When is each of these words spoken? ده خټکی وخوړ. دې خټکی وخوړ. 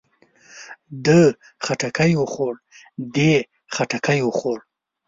ده 1.05 1.21
خټکی 1.65 2.11
وخوړ. 2.21 2.53
دې 3.15 3.33
خټکی 3.75 4.19
وخوړ. 4.27 4.57